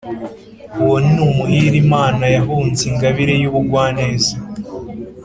[0.81, 4.33] uwo ni umuhire imana yahunze ingabire y' ubugwaneza,